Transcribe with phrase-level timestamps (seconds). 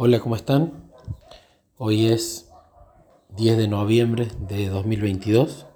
[0.00, 0.92] Hola, ¿cómo están?
[1.76, 2.48] Hoy es
[3.36, 5.66] 10 de noviembre de 2022.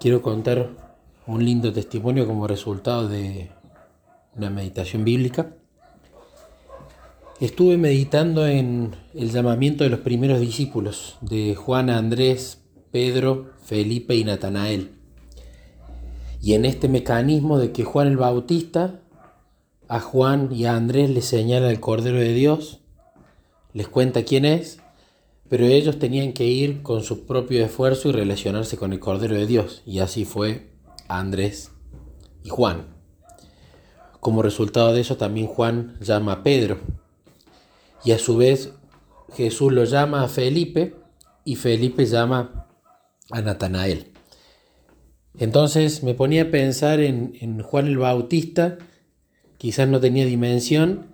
[0.00, 0.70] Quiero contar
[1.28, 3.52] un lindo testimonio como resultado de
[4.34, 5.54] una meditación bíblica.
[7.38, 14.24] Estuve meditando en el llamamiento de los primeros discípulos, de Juan, Andrés, Pedro, Felipe y
[14.24, 14.90] Natanael.
[16.42, 19.02] Y en este mecanismo de que Juan el Bautista
[19.86, 22.80] a Juan y a Andrés le señala el Cordero de Dios,
[23.74, 24.78] les cuenta quién es,
[25.48, 29.46] pero ellos tenían que ir con su propio esfuerzo y relacionarse con el Cordero de
[29.46, 29.82] Dios.
[29.84, 30.70] Y así fue
[31.08, 31.72] Andrés
[32.42, 32.86] y Juan.
[34.20, 36.78] Como resultado de eso también Juan llama a Pedro.
[38.04, 38.72] Y a su vez
[39.34, 40.94] Jesús lo llama a Felipe
[41.44, 42.68] y Felipe llama
[43.30, 44.12] a Natanael.
[45.36, 48.78] Entonces me ponía a pensar en, en Juan el Bautista,
[49.58, 51.06] quizás no tenía dimensión,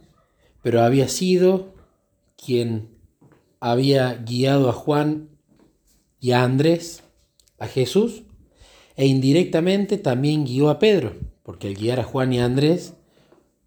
[0.63, 1.80] pero había sido
[2.45, 2.89] quien
[3.61, 5.29] había guiado a Juan
[6.21, 7.03] y a Andrés
[7.59, 8.23] a Jesús,
[8.97, 12.95] e indirectamente también guió a Pedro, porque al guiar a Juan y a Andrés,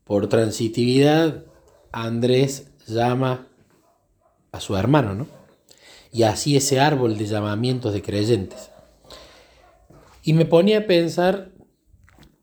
[0.04, 1.46] por transitividad,
[1.92, 3.48] Andrés llama
[4.52, 5.28] a su hermano, ¿no?
[6.12, 8.70] Y así ese árbol de llamamientos de creyentes.
[10.24, 11.52] Y me ponía a pensar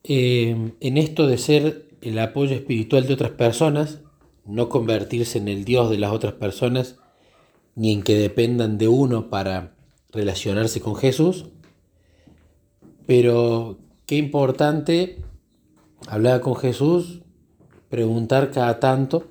[0.05, 4.01] eh, en esto de ser el apoyo espiritual de otras personas
[4.45, 6.97] no convertirse en el Dios de las otras personas,
[7.75, 9.75] ni en que dependan de uno para
[10.13, 11.47] relacionarse con Jesús.
[13.07, 15.19] Pero qué importante
[16.07, 17.23] hablar con Jesús,
[17.89, 19.29] preguntar cada tanto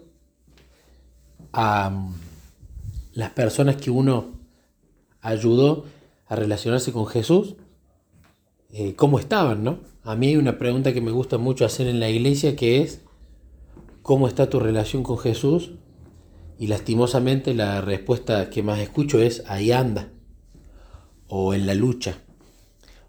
[1.51, 2.13] a mm,
[3.13, 4.39] las personas que uno
[5.21, 5.85] ayudó
[6.27, 7.55] a relacionarse con Jesús,
[8.71, 9.79] eh, cómo estaban, ¿no?
[10.03, 13.01] A mí hay una pregunta que me gusta mucho hacer en la iglesia que es,
[14.01, 15.71] ¿Cómo está tu relación con Jesús?
[16.57, 20.11] Y lastimosamente la respuesta que más escucho es ahí anda
[21.27, 22.17] o en la lucha.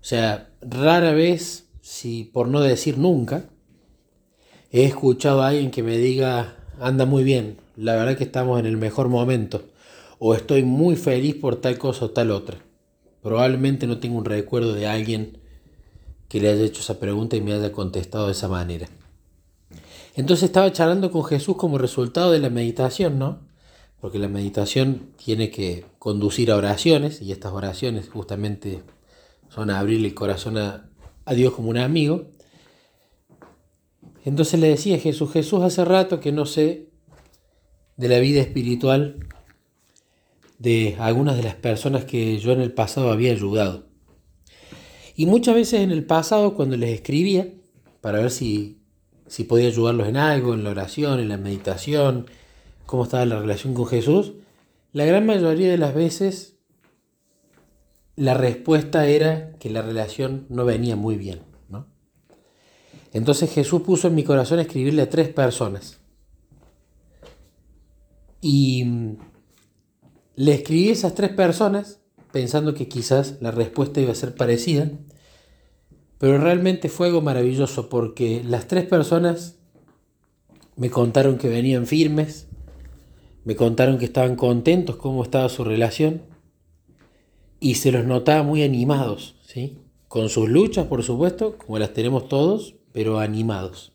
[0.00, 3.50] O sea, rara vez, si por no decir nunca,
[4.70, 8.66] he escuchado a alguien que me diga anda muy bien, la verdad que estamos en
[8.66, 9.64] el mejor momento
[10.18, 12.58] o estoy muy feliz por tal cosa o tal otra.
[13.22, 15.38] Probablemente no tengo un recuerdo de alguien
[16.28, 18.88] que le haya hecho esa pregunta y me haya contestado de esa manera.
[20.14, 23.38] Entonces estaba charlando con Jesús como resultado de la meditación, ¿no?
[24.00, 28.82] Porque la meditación tiene que conducir a oraciones y estas oraciones justamente
[29.48, 30.86] son abrirle el corazón a,
[31.34, 32.26] Dios como un amigo.
[34.24, 36.88] Entonces le decía a Jesús, Jesús hace rato que no sé
[37.96, 39.28] de la vida espiritual
[40.58, 43.86] de algunas de las personas que yo en el pasado había ayudado.
[45.14, 47.52] Y muchas veces en el pasado cuando les escribía,
[48.00, 48.79] para ver si
[49.30, 52.26] si podía ayudarlos en algo, en la oración, en la meditación,
[52.84, 54.32] cómo estaba la relación con Jesús,
[54.92, 56.56] la gran mayoría de las veces
[58.16, 61.42] la respuesta era que la relación no venía muy bien.
[61.68, 61.86] ¿no?
[63.12, 66.00] Entonces Jesús puso en mi corazón escribirle a tres personas.
[68.40, 68.84] Y
[70.34, 72.00] le escribí a esas tres personas
[72.32, 74.90] pensando que quizás la respuesta iba a ser parecida.
[76.20, 79.56] Pero realmente fue algo maravilloso porque las tres personas
[80.76, 82.46] me contaron que venían firmes,
[83.44, 86.20] me contaron que estaban contentos cómo estaba su relación
[87.58, 89.78] y se los notaba muy animados, ¿sí?
[90.08, 93.94] Con sus luchas, por supuesto, como las tenemos todos, pero animados.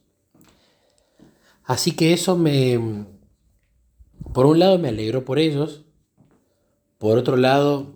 [1.64, 3.06] Así que eso me,
[4.34, 5.86] por un lado me alegró por ellos,
[6.98, 7.94] por otro lado,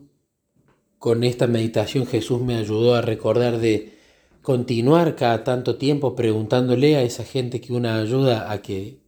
[1.00, 3.97] con esta meditación Jesús me ayudó a recordar de
[4.41, 9.00] continuar cada tanto tiempo preguntándole a esa gente que una ayuda a que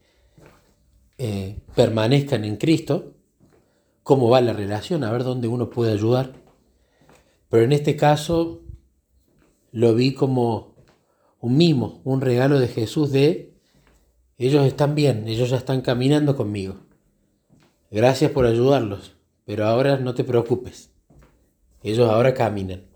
[1.18, 3.14] eh, permanezcan en Cristo,
[4.04, 6.34] cómo va la relación, a ver dónde uno puede ayudar.
[7.50, 8.62] Pero en este caso
[9.72, 10.76] lo vi como
[11.40, 13.52] un mimo, un regalo de Jesús de
[14.38, 16.78] ellos están bien, ellos ya están caminando conmigo.
[17.92, 20.90] Gracias por ayudarlos, pero ahora no te preocupes.
[21.84, 22.91] Ellos ahora caminan.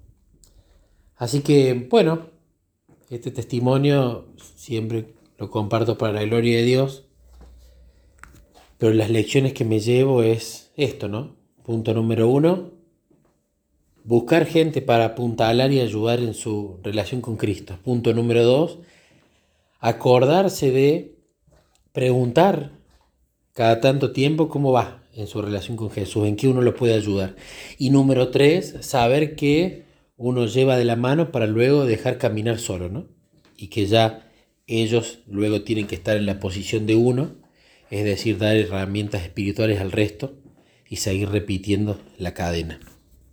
[1.18, 2.28] Así que, bueno,
[3.10, 4.26] este testimonio
[4.56, 7.06] siempre lo comparto para la gloria de Dios,
[8.78, 11.36] pero las lecciones que me llevo es esto, ¿no?
[11.64, 12.72] Punto número uno,
[14.04, 17.78] buscar gente para apuntalar y ayudar en su relación con Cristo.
[17.84, 18.80] Punto número dos,
[19.80, 21.16] acordarse de
[21.92, 22.72] preguntar
[23.54, 26.94] cada tanto tiempo cómo va en su relación con Jesús, en qué uno lo puede
[26.94, 27.36] ayudar.
[27.78, 29.85] Y número tres, saber que
[30.18, 33.08] uno lleva de la mano para luego dejar caminar solo, ¿no?
[33.58, 34.32] Y que ya
[34.68, 37.46] ellos luego tienen que estar en la posición de uno
[37.90, 40.38] es decir, dar herramientas espirituales al resto
[40.90, 42.80] y seguir repitiendo la cadena.